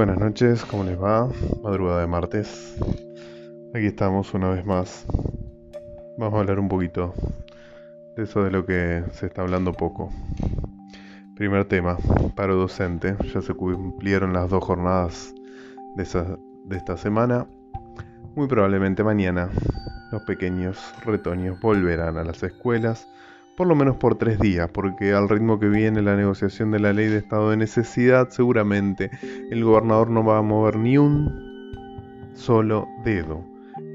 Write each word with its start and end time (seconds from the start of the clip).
Buenas 0.00 0.18
noches, 0.18 0.64
¿cómo 0.64 0.82
les 0.82 0.98
va? 0.98 1.28
Madrugada 1.62 2.00
de 2.00 2.06
martes. 2.06 2.74
Aquí 3.74 3.84
estamos 3.84 4.32
una 4.32 4.48
vez 4.48 4.64
más. 4.64 5.04
Vamos 6.16 6.38
a 6.38 6.40
hablar 6.40 6.58
un 6.58 6.70
poquito 6.70 7.12
de 8.16 8.22
eso 8.22 8.42
de 8.42 8.50
lo 8.50 8.64
que 8.64 9.04
se 9.12 9.26
está 9.26 9.42
hablando 9.42 9.74
poco. 9.74 10.10
Primer 11.36 11.66
tema, 11.66 11.98
paro 12.34 12.56
docente. 12.56 13.14
Ya 13.34 13.42
se 13.42 13.52
cumplieron 13.52 14.32
las 14.32 14.48
dos 14.48 14.64
jornadas 14.64 15.34
de, 15.96 16.38
de 16.64 16.76
esta 16.78 16.96
semana. 16.96 17.46
Muy 18.34 18.48
probablemente 18.48 19.04
mañana 19.04 19.50
los 20.12 20.22
pequeños 20.22 20.78
retoños 21.04 21.60
volverán 21.60 22.16
a 22.16 22.24
las 22.24 22.42
escuelas 22.42 23.06
por 23.56 23.66
lo 23.66 23.74
menos 23.74 23.96
por 23.96 24.16
tres 24.16 24.38
días, 24.38 24.70
porque 24.72 25.12
al 25.12 25.28
ritmo 25.28 25.58
que 25.58 25.68
viene 25.68 26.02
la 26.02 26.16
negociación 26.16 26.70
de 26.70 26.80
la 26.80 26.92
ley 26.92 27.08
de 27.08 27.18
estado 27.18 27.50
de 27.50 27.56
necesidad, 27.56 28.28
seguramente 28.30 29.10
el 29.50 29.64
gobernador 29.64 30.10
no 30.10 30.24
va 30.24 30.38
a 30.38 30.42
mover 30.42 30.76
ni 30.76 30.96
un 30.98 32.30
solo 32.34 32.88
dedo 33.04 33.44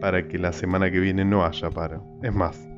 para 0.00 0.28
que 0.28 0.38
la 0.38 0.52
semana 0.52 0.90
que 0.90 1.00
viene 1.00 1.24
no 1.24 1.44
haya 1.44 1.70
paro. 1.70 2.04
Es 2.22 2.34
más, 2.34 2.68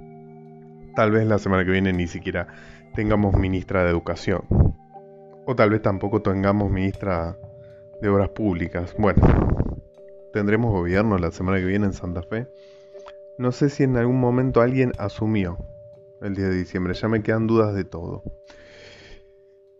tal 0.96 1.10
vez 1.10 1.26
la 1.26 1.38
semana 1.38 1.64
que 1.64 1.70
viene 1.70 1.92
ni 1.92 2.06
siquiera 2.06 2.48
tengamos 2.94 3.36
ministra 3.36 3.84
de 3.84 3.90
Educación. 3.90 4.42
O 5.46 5.54
tal 5.54 5.70
vez 5.70 5.82
tampoco 5.82 6.22
tengamos 6.22 6.70
ministra 6.70 7.36
de 8.00 8.08
Obras 8.08 8.30
Públicas. 8.30 8.94
Bueno, 8.98 9.20
tendremos 10.32 10.70
gobierno 10.72 11.18
la 11.18 11.30
semana 11.30 11.58
que 11.58 11.66
viene 11.66 11.86
en 11.86 11.92
Santa 11.92 12.22
Fe. 12.22 12.46
No 13.38 13.52
sé 13.52 13.68
si 13.68 13.82
en 13.82 13.96
algún 13.96 14.20
momento 14.20 14.60
alguien 14.60 14.92
asumió 14.98 15.58
el 16.22 16.34
día 16.34 16.48
de 16.48 16.56
diciembre. 16.56 16.94
Ya 16.94 17.08
me 17.08 17.22
quedan 17.22 17.46
dudas 17.46 17.74
de 17.74 17.84
todo. 17.84 18.22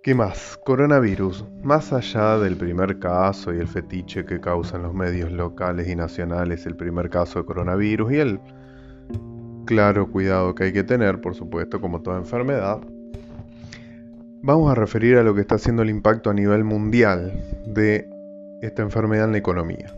¿Qué 0.03 0.15
más? 0.15 0.59
Coronavirus. 0.65 1.45
Más 1.63 1.93
allá 1.93 2.39
del 2.39 2.57
primer 2.57 2.99
caso 2.99 3.53
y 3.53 3.59
el 3.59 3.69
fetiche 3.69 4.25
que 4.25 4.41
causan 4.41 4.83
los 4.83 4.95
medios 4.95 5.31
locales 5.31 5.89
y 5.89 5.95
nacionales, 5.95 6.65
el 6.65 6.75
primer 6.75 7.11
caso 7.11 7.41
de 7.41 7.45
coronavirus 7.45 8.13
y 8.13 8.17
el 8.17 8.41
claro 9.67 10.11
cuidado 10.11 10.55
que 10.55 10.65
hay 10.65 10.73
que 10.73 10.85
tener, 10.85 11.21
por 11.21 11.35
supuesto, 11.35 11.81
como 11.83 12.01
toda 12.01 12.17
enfermedad, 12.17 12.81
vamos 14.43 14.71
a 14.73 14.75
referir 14.75 15.19
a 15.19 15.23
lo 15.23 15.35
que 15.35 15.43
está 15.43 15.57
haciendo 15.57 15.83
el 15.83 15.91
impacto 15.91 16.31
a 16.31 16.35
nivel 16.35 16.65
mundial 16.65 17.33
de 17.67 18.09
esta 18.63 18.81
enfermedad 18.81 19.27
en 19.27 19.33
la 19.33 19.39
economía. 19.39 19.93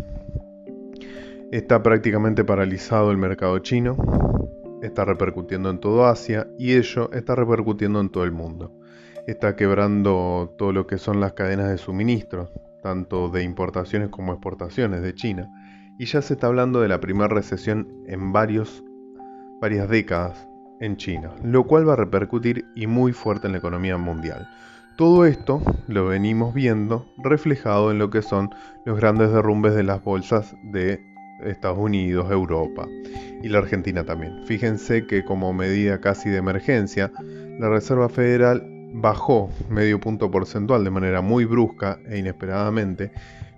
Está 1.53 1.83
prácticamente 1.83 2.45
paralizado 2.45 3.13
el 3.13 3.19
mercado 3.19 3.59
chino, 3.61 3.97
está 4.83 5.05
repercutiendo 5.05 5.71
en 5.71 5.79
todo 5.79 6.07
Asia 6.07 6.49
y 6.59 6.75
ello 6.75 7.11
está 7.13 7.35
repercutiendo 7.35 8.01
en 8.01 8.11
todo 8.11 8.25
el 8.25 8.33
mundo. 8.33 8.73
Está 9.27 9.57
quebrando 9.57 10.55
todo 10.59 10.73
lo 10.73 10.87
que 10.87 10.99
son 10.99 11.21
las 11.21 11.33
cadenas 11.33 11.71
de 11.71 11.79
suministro, 11.79 12.51
tanto 12.83 13.29
de 13.29 13.45
importaciones 13.45 14.09
como 14.09 14.33
exportaciones 14.33 15.01
de 15.03 15.15
China. 15.15 15.49
Y 15.99 16.07
ya 16.07 16.21
se 16.21 16.35
está 16.35 16.49
hablando 16.49 16.81
de 16.81 16.89
la 16.89 17.01
primera 17.01 17.29
recesión 17.29 18.05
en 18.09 18.33
varias 18.33 18.83
décadas 19.89 20.49
en 20.81 20.97
China, 20.97 21.31
lo 21.45 21.65
cual 21.65 21.89
va 21.89 21.93
a 21.93 21.97
repercutir 21.97 22.65
y 22.75 22.89
muy 22.89 23.13
fuerte 23.13 23.47
en 23.47 23.53
la 23.53 23.59
economía 23.59 23.97
mundial. 23.97 24.49
Todo 24.97 25.25
esto 25.25 25.63
lo 25.87 26.07
venimos 26.07 26.53
viendo 26.53 27.07
reflejado 27.19 27.93
en 27.93 27.99
lo 27.99 28.11
que 28.11 28.23
son 28.23 28.51
los 28.85 28.99
grandes 28.99 29.33
derrumbes 29.33 29.75
de 29.75 29.85
las 29.85 30.03
bolsas 30.03 30.57
de 30.65 31.12
Estados 31.45 31.79
Unidos, 31.79 32.31
Europa 32.31 32.89
y 33.43 33.49
la 33.49 33.59
Argentina 33.59 34.05
también. 34.05 34.45
Fíjense 34.47 35.07
que 35.07 35.25
como 35.25 35.53
medida 35.53 36.01
casi 36.01 36.31
de 36.31 36.39
emergencia, 36.39 37.13
la 37.59 37.69
Reserva 37.69 38.09
Federal 38.09 38.67
bajó 38.95 39.51
medio 39.69 40.01
punto 40.01 40.31
porcentual 40.31 40.85
de 40.85 40.91
manera 40.91 41.21
muy 41.23 41.45
brusca 41.45 41.99
e 42.09 42.19
inesperadamente, 42.19 43.11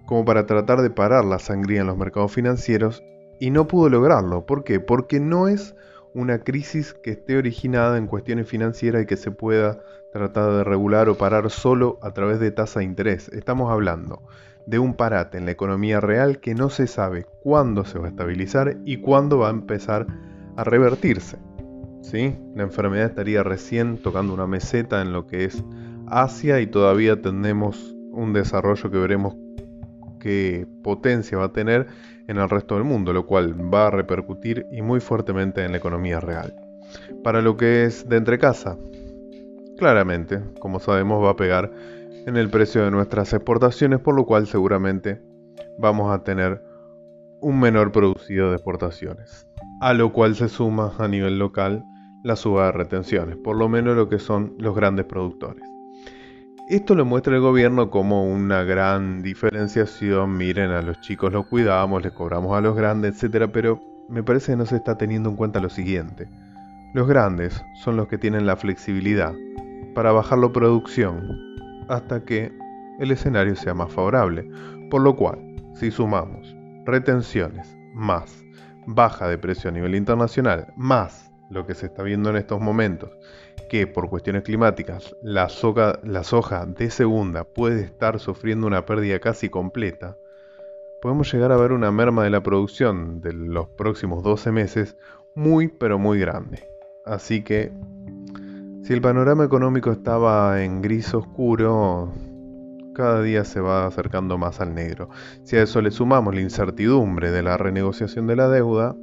como 0.06 0.24
para 0.24 0.46
tratar 0.46 0.82
de 0.82 0.90
parar 0.90 1.24
la 1.24 1.38
sangría 1.38 1.80
en 1.80 1.86
los 1.86 1.96
mercados 1.96 2.32
financieros, 2.32 3.02
y 3.40 3.50
no 3.50 3.66
pudo 3.66 3.88
lograrlo. 3.88 4.46
¿Por 4.46 4.64
qué? 4.64 4.80
Porque 4.80 5.20
no 5.20 5.48
es 5.48 5.74
una 6.14 6.38
crisis 6.38 6.94
que 6.94 7.10
esté 7.10 7.36
originada 7.36 7.98
en 7.98 8.06
cuestiones 8.06 8.48
financieras 8.48 9.02
y 9.02 9.06
que 9.06 9.16
se 9.16 9.32
pueda 9.32 9.80
tratar 10.12 10.52
de 10.52 10.64
regular 10.64 11.08
o 11.08 11.16
parar 11.16 11.50
solo 11.50 11.98
a 12.00 12.12
través 12.12 12.38
de 12.38 12.52
tasa 12.52 12.78
de 12.78 12.86
interés. 12.86 13.28
Estamos 13.30 13.70
hablando 13.70 14.22
de 14.64 14.78
un 14.78 14.94
parate 14.94 15.38
en 15.38 15.44
la 15.44 15.50
economía 15.50 16.00
real 16.00 16.38
que 16.38 16.54
no 16.54 16.70
se 16.70 16.86
sabe 16.86 17.26
cuándo 17.40 17.84
se 17.84 17.98
va 17.98 18.06
a 18.06 18.10
estabilizar 18.10 18.78
y 18.84 18.98
cuándo 18.98 19.38
va 19.38 19.48
a 19.48 19.52
empezar 19.52 20.06
a 20.56 20.64
revertirse. 20.64 21.36
¿Sí? 22.00 22.38
La 22.54 22.62
enfermedad 22.62 23.06
estaría 23.06 23.42
recién 23.42 23.98
tocando 23.98 24.34
una 24.34 24.46
meseta 24.46 25.02
en 25.02 25.12
lo 25.12 25.26
que 25.26 25.44
es 25.44 25.64
Asia 26.06 26.60
y 26.60 26.66
todavía 26.66 27.20
tenemos 27.20 27.96
un 28.12 28.32
desarrollo 28.32 28.90
que 28.90 28.98
veremos 28.98 29.36
qué 30.24 30.66
potencia 30.82 31.36
va 31.36 31.44
a 31.44 31.52
tener 31.52 31.86
en 32.28 32.38
el 32.38 32.48
resto 32.48 32.76
del 32.76 32.84
mundo, 32.84 33.12
lo 33.12 33.26
cual 33.26 33.54
va 33.72 33.88
a 33.88 33.90
repercutir 33.90 34.66
y 34.72 34.80
muy 34.80 34.98
fuertemente 35.00 35.62
en 35.62 35.72
la 35.72 35.76
economía 35.76 36.18
real. 36.18 36.54
Para 37.22 37.42
lo 37.42 37.58
que 37.58 37.84
es 37.84 38.08
de 38.08 38.16
entre 38.16 38.38
casa, 38.38 38.78
claramente, 39.76 40.40
como 40.60 40.80
sabemos, 40.80 41.22
va 41.22 41.30
a 41.30 41.36
pegar 41.36 41.70
en 42.26 42.38
el 42.38 42.48
precio 42.48 42.82
de 42.82 42.90
nuestras 42.90 43.34
exportaciones, 43.34 44.00
por 44.00 44.14
lo 44.14 44.24
cual 44.24 44.46
seguramente 44.46 45.20
vamos 45.78 46.10
a 46.10 46.24
tener 46.24 46.62
un 47.42 47.60
menor 47.60 47.92
producido 47.92 48.48
de 48.48 48.56
exportaciones, 48.56 49.46
a 49.82 49.92
lo 49.92 50.10
cual 50.14 50.36
se 50.36 50.48
suma 50.48 50.94
a 50.96 51.06
nivel 51.06 51.38
local 51.38 51.84
la 52.22 52.36
suba 52.36 52.66
de 52.66 52.72
retenciones, 52.72 53.36
por 53.36 53.56
lo 53.56 53.68
menos 53.68 53.94
lo 53.94 54.08
que 54.08 54.18
son 54.18 54.54
los 54.58 54.74
grandes 54.74 55.04
productores. 55.04 55.73
Esto 56.66 56.94
lo 56.94 57.04
muestra 57.04 57.34
el 57.34 57.42
gobierno 57.42 57.90
como 57.90 58.24
una 58.24 58.62
gran 58.62 59.20
diferenciación, 59.20 60.34
miren, 60.34 60.70
a 60.70 60.80
los 60.80 60.98
chicos 61.02 61.30
los 61.30 61.46
cuidamos, 61.46 62.02
les 62.02 62.12
cobramos 62.12 62.56
a 62.56 62.62
los 62.62 62.74
grandes, 62.74 63.22
etc. 63.22 63.50
Pero 63.52 63.82
me 64.08 64.22
parece 64.22 64.52
que 64.52 64.56
no 64.56 64.64
se 64.64 64.76
está 64.76 64.96
teniendo 64.96 65.28
en 65.28 65.36
cuenta 65.36 65.60
lo 65.60 65.68
siguiente. 65.68 66.26
Los 66.94 67.06
grandes 67.06 67.62
son 67.82 67.96
los 67.96 68.08
que 68.08 68.16
tienen 68.16 68.46
la 68.46 68.56
flexibilidad 68.56 69.34
para 69.94 70.12
bajar 70.12 70.38
la 70.38 70.52
producción 70.52 71.38
hasta 71.90 72.24
que 72.24 72.50
el 72.98 73.10
escenario 73.10 73.56
sea 73.56 73.74
más 73.74 73.92
favorable. 73.92 74.48
Por 74.90 75.02
lo 75.02 75.16
cual, 75.16 75.38
si 75.74 75.90
sumamos 75.90 76.56
retenciones 76.86 77.76
más 77.92 78.42
baja 78.86 79.28
de 79.28 79.36
precio 79.36 79.68
a 79.68 79.72
nivel 79.72 79.94
internacional 79.94 80.72
más 80.76 81.30
lo 81.54 81.66
que 81.66 81.74
se 81.74 81.86
está 81.86 82.02
viendo 82.02 82.28
en 82.28 82.36
estos 82.36 82.60
momentos, 82.60 83.16
que 83.70 83.86
por 83.86 84.10
cuestiones 84.10 84.42
climáticas 84.42 85.16
la 85.22 85.48
soja, 85.48 85.98
la 86.02 86.24
soja 86.24 86.66
de 86.66 86.90
segunda 86.90 87.44
puede 87.44 87.82
estar 87.82 88.20
sufriendo 88.20 88.66
una 88.66 88.84
pérdida 88.84 89.20
casi 89.20 89.48
completa, 89.48 90.18
podemos 91.00 91.32
llegar 91.32 91.52
a 91.52 91.56
ver 91.56 91.72
una 91.72 91.90
merma 91.90 92.24
de 92.24 92.30
la 92.30 92.42
producción 92.42 93.20
de 93.20 93.32
los 93.32 93.68
próximos 93.68 94.22
12 94.22 94.52
meses 94.52 94.96
muy 95.34 95.68
pero 95.68 95.98
muy 95.98 96.18
grande. 96.18 96.68
Así 97.06 97.42
que 97.42 97.72
si 98.82 98.92
el 98.92 99.00
panorama 99.00 99.44
económico 99.44 99.92
estaba 99.92 100.62
en 100.62 100.82
gris 100.82 101.14
oscuro, 101.14 102.12
cada 102.94 103.22
día 103.22 103.44
se 103.44 103.60
va 103.60 103.86
acercando 103.86 104.38
más 104.38 104.60
al 104.60 104.74
negro. 104.74 105.08
Si 105.42 105.56
a 105.56 105.62
eso 105.62 105.80
le 105.80 105.90
sumamos 105.90 106.34
la 106.34 106.40
incertidumbre 106.40 107.30
de 107.30 107.42
la 107.42 107.56
renegociación 107.56 108.26
de 108.26 108.36
la 108.36 108.48
deuda, 108.48 108.96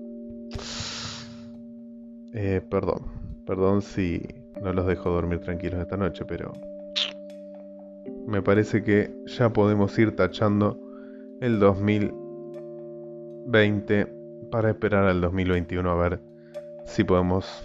eh, 2.34 2.62
perdón, 2.70 3.02
perdón 3.46 3.82
si 3.82 4.22
no 4.62 4.74
los 4.74 4.86
dejo 4.88 5.10
dormir 5.10 5.40
tranquilos 5.40 5.80
esta 5.82 5.98
noche, 5.98 6.24
pero 6.26 6.54
me 8.28 8.42
parece 8.42 8.84
que 8.84 9.14
ya 9.26 9.50
podemos 9.50 9.98
ir 10.00 10.16
tachando 10.16 10.80
el 11.42 11.60
2020 11.60 14.08
para 14.52 14.70
esperar 14.70 15.06
al 15.06 15.22
2021 15.22 15.90
a 15.90 15.96
ver 15.96 16.20
si 16.86 17.04
podemos 17.04 17.64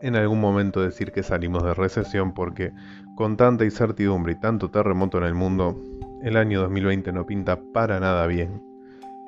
en 0.00 0.16
algún 0.16 0.40
momento 0.40 0.80
decir 0.80 1.12
que 1.12 1.22
salimos 1.22 1.64
de 1.64 1.74
recesión 1.74 2.32
porque 2.32 2.72
con 3.16 3.36
tanta 3.36 3.64
incertidumbre 3.64 4.32
y 4.32 4.40
tanto 4.40 4.70
terremoto 4.70 5.18
en 5.18 5.24
el 5.24 5.34
mundo, 5.34 5.76
el 6.22 6.36
año 6.36 6.60
2020 6.62 7.12
no 7.12 7.26
pinta 7.26 7.58
para 7.72 7.98
nada 7.98 8.26
bien 8.26 8.62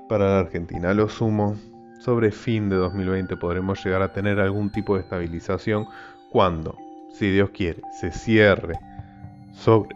para 0.08 0.26
la 0.26 0.38
Argentina. 0.40 0.94
Lo 0.94 1.08
sumo, 1.08 1.56
sobre 2.00 2.32
fin 2.32 2.68
de 2.68 2.76
2020 2.76 3.36
podremos 3.36 3.84
llegar 3.84 4.02
a 4.02 4.12
tener 4.12 4.40
algún 4.40 4.70
tipo 4.70 4.94
de 4.94 5.02
estabilización 5.02 5.86
cuando, 6.30 6.76
si 7.12 7.30
Dios 7.30 7.50
quiere, 7.50 7.82
se 8.00 8.10
cierre 8.10 8.74
sobre 9.52 9.94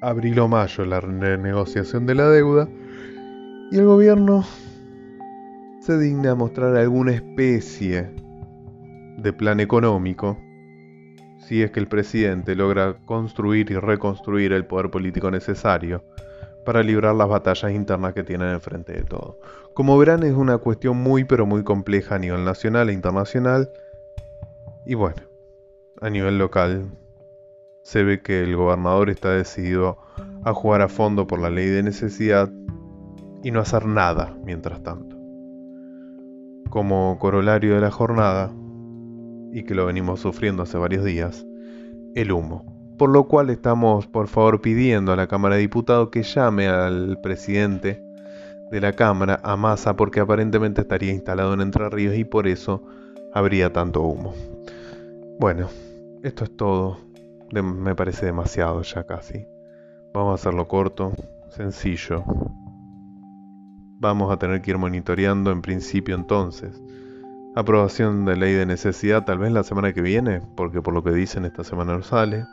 abril 0.00 0.38
o 0.40 0.48
mayo 0.48 0.84
la 0.84 1.00
renegociación 1.00 2.06
de 2.06 2.14
la 2.14 2.28
deuda 2.28 2.68
y 3.70 3.76
el 3.76 3.84
gobierno 3.84 4.44
se 5.80 5.98
digna 5.98 6.30
a 6.30 6.34
mostrar 6.34 6.76
alguna 6.76 7.12
especie 7.12 8.10
de 9.18 9.32
plan 9.32 9.60
económico 9.60 10.38
si 11.38 11.62
es 11.62 11.70
que 11.70 11.80
el 11.80 11.88
presidente 11.88 12.54
logra 12.54 12.96
construir 13.04 13.70
y 13.70 13.74
reconstruir 13.74 14.52
el 14.52 14.64
poder 14.64 14.90
político 14.90 15.30
necesario 15.30 16.02
para 16.64 16.82
librar 16.82 17.14
las 17.14 17.28
batallas 17.28 17.72
internas 17.72 18.14
que 18.14 18.24
tienen 18.24 18.48
enfrente 18.48 18.92
de 18.92 19.02
todo. 19.02 19.38
Como 19.74 19.96
verán 19.98 20.22
es 20.22 20.34
una 20.34 20.58
cuestión 20.58 20.96
muy 20.96 21.24
pero 21.24 21.46
muy 21.46 21.62
compleja 21.62 22.16
a 22.16 22.18
nivel 22.18 22.44
nacional 22.44 22.90
e 22.90 22.92
internacional 22.92 23.70
y 24.86 24.94
bueno, 24.94 25.22
a 26.00 26.10
nivel 26.10 26.38
local 26.38 26.90
se 27.82 28.02
ve 28.02 28.22
que 28.22 28.42
el 28.42 28.56
gobernador 28.56 29.10
está 29.10 29.30
decidido 29.30 29.98
a 30.44 30.52
jugar 30.52 30.82
a 30.82 30.88
fondo 30.88 31.26
por 31.26 31.38
la 31.40 31.50
ley 31.50 31.66
de 31.66 31.82
necesidad 31.82 32.50
y 33.42 33.50
no 33.50 33.60
hacer 33.60 33.86
nada 33.86 34.36
mientras 34.42 34.82
tanto. 34.82 35.16
Como 36.70 37.18
corolario 37.18 37.74
de 37.74 37.80
la 37.80 37.90
jornada, 37.90 38.50
y 39.52 39.62
que 39.62 39.74
lo 39.74 39.86
venimos 39.86 40.18
sufriendo 40.20 40.64
hace 40.64 40.76
varios 40.78 41.04
días, 41.04 41.46
el 42.16 42.32
humo. 42.32 42.73
Por 42.98 43.10
lo 43.10 43.24
cual 43.24 43.50
estamos 43.50 44.06
por 44.06 44.28
favor 44.28 44.60
pidiendo 44.60 45.12
a 45.12 45.16
la 45.16 45.26
Cámara 45.26 45.56
de 45.56 45.62
Diputados 45.62 46.10
que 46.10 46.22
llame 46.22 46.68
al 46.68 47.18
presidente 47.20 48.02
de 48.70 48.80
la 48.80 48.92
Cámara, 48.92 49.40
a 49.42 49.56
Massa, 49.56 49.96
porque 49.96 50.20
aparentemente 50.20 50.80
estaría 50.80 51.12
instalado 51.12 51.54
en 51.54 51.60
Entre 51.60 51.88
Ríos 51.90 52.16
y 52.16 52.24
por 52.24 52.46
eso 52.46 52.82
habría 53.32 53.72
tanto 53.72 54.02
humo. 54.02 54.34
Bueno, 55.38 55.68
esto 56.22 56.44
es 56.44 56.56
todo 56.56 57.04
me 57.62 57.94
parece 57.94 58.26
demasiado 58.26 58.82
ya 58.82 59.04
casi. 59.04 59.46
Vamos 60.12 60.32
a 60.32 60.34
hacerlo 60.34 60.66
corto, 60.66 61.12
sencillo. 61.50 62.24
Vamos 64.00 64.32
a 64.32 64.38
tener 64.38 64.60
que 64.60 64.72
ir 64.72 64.78
monitoreando 64.78 65.50
en 65.50 65.62
principio 65.62 66.14
entonces. 66.14 66.80
Aprobación 67.54 68.24
de 68.24 68.36
ley 68.36 68.52
de 68.52 68.66
necesidad 68.66 69.24
tal 69.24 69.38
vez 69.38 69.52
la 69.52 69.62
semana 69.62 69.92
que 69.92 70.02
viene, 70.02 70.40
porque 70.56 70.82
por 70.82 70.94
lo 70.94 71.04
que 71.04 71.12
dicen 71.12 71.44
esta 71.44 71.64
semana 71.64 71.96
no 71.96 72.02
sale. 72.02 72.44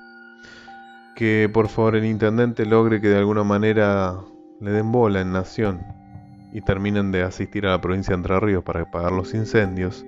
Que 1.16 1.50
por 1.52 1.68
favor 1.68 1.96
el 1.96 2.06
intendente 2.06 2.66
logre 2.66 3.02
que 3.02 3.10
de 3.10 3.18
alguna 3.18 3.44
manera 3.44 4.16
le 4.60 4.72
den 4.72 4.92
bola 4.92 5.22
en 5.22 5.32
Nación 5.32 5.82
y 6.54 6.62
terminen 6.62 7.12
de 7.12 7.24
asistir 7.24 7.66
a 7.66 7.72
la 7.72 7.82
provincia 7.82 8.12
de 8.12 8.22
Entre 8.22 8.40
Ríos 8.40 8.64
para 8.64 8.90
pagar 8.90 9.12
los 9.12 9.34
incendios 9.34 10.06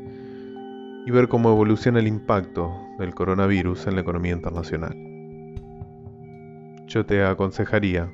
y 1.06 1.12
ver 1.12 1.28
cómo 1.28 1.50
evoluciona 1.52 2.00
el 2.00 2.08
impacto 2.08 2.74
del 3.00 3.14
coronavirus 3.14 3.88
en 3.88 3.96
la 3.96 4.02
economía 4.02 4.34
internacional. 4.34 4.96
Yo 6.88 7.06
te 7.06 7.24
aconsejaría 7.24 8.12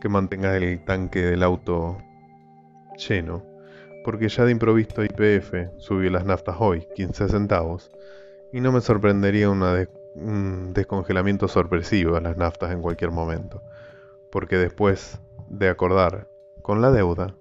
que 0.00 0.08
mantengas 0.08 0.60
el 0.60 0.84
tanque 0.84 1.22
del 1.22 1.42
auto 1.42 1.98
lleno, 3.08 3.42
porque 4.04 4.28
ya 4.28 4.44
de 4.44 4.52
improviso 4.52 5.04
IPF 5.04 5.78
subió 5.78 6.10
las 6.10 6.24
naftas 6.24 6.56
hoy 6.58 6.86
15 6.94 7.28
centavos, 7.28 7.90
y 8.52 8.60
no 8.60 8.72
me 8.72 8.80
sorprendería 8.80 9.48
un 10.16 10.72
descongelamiento 10.72 11.48
sorpresivo 11.48 12.14
de 12.14 12.22
las 12.22 12.36
naftas 12.36 12.72
en 12.72 12.82
cualquier 12.82 13.10
momento, 13.10 13.62
porque 14.32 14.56
después 14.56 15.20
de 15.48 15.68
acordar 15.68 16.28
con 16.62 16.80
la 16.80 16.90
deuda, 16.90 17.34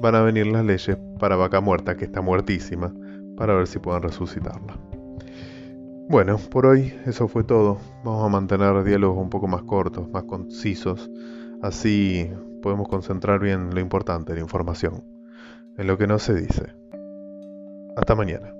van 0.00 0.14
a 0.14 0.22
venir 0.22 0.46
las 0.46 0.64
leyes 0.64 0.96
para 1.18 1.36
vaca 1.36 1.60
muerta, 1.60 1.96
que 1.96 2.04
está 2.04 2.20
muertísima, 2.20 2.92
para 3.36 3.54
ver 3.54 3.66
si 3.66 3.78
pueden 3.78 4.02
resucitarla. 4.02 4.78
Bueno, 6.08 6.38
por 6.50 6.66
hoy 6.66 6.94
eso 7.06 7.28
fue 7.28 7.44
todo. 7.44 7.78
Vamos 8.02 8.24
a 8.24 8.28
mantener 8.28 8.82
diálogos 8.82 9.18
un 9.18 9.30
poco 9.30 9.46
más 9.46 9.62
cortos, 9.62 10.08
más 10.08 10.24
concisos. 10.24 11.10
Así 11.60 12.30
podemos 12.62 12.88
concentrar 12.88 13.40
bien 13.40 13.74
lo 13.74 13.80
importante, 13.80 14.34
la 14.34 14.40
información, 14.40 15.04
en 15.76 15.86
lo 15.86 15.98
que 15.98 16.06
no 16.06 16.18
se 16.18 16.34
dice. 16.34 16.74
Hasta 17.96 18.14
mañana. 18.14 18.57